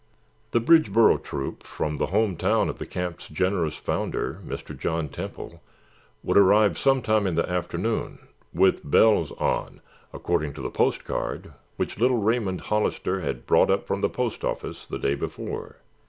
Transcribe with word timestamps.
The 0.49 0.59
Bridgeboro 0.59 1.21
Troop, 1.23 1.61
from 1.61 1.97
the 1.97 2.07
home 2.07 2.35
town 2.35 2.69
of 2.69 2.79
the 2.79 2.87
camp's 2.87 3.27
generous 3.27 3.75
founder, 3.75 4.39
Mr. 4.43 4.75
John 4.75 5.09
Temple, 5.09 5.61
would 6.23 6.37
arrive 6.37 6.75
sometime 6.75 7.27
in 7.27 7.35
the 7.35 7.47
afternoon 7.47 8.17
"with 8.51 8.81
bells 8.89 9.31
on" 9.33 9.79
according 10.11 10.53
to 10.55 10.61
the 10.63 10.71
post 10.71 11.05
card 11.05 11.53
which 11.77 11.99
little 11.99 12.17
Raymond 12.17 12.61
Hollister 12.61 13.19
had 13.19 13.45
brought 13.45 13.69
up 13.69 13.85
from 13.85 14.01
the 14.01 14.09
post 14.09 14.43
office 14.43 14.87
the 14.87 14.97
day 14.97 15.13
before. 15.13 15.75